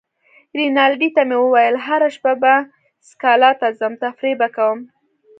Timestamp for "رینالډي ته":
0.59-1.21